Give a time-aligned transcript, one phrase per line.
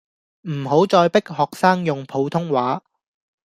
[0.49, 2.81] 唔好再迫學生用普通話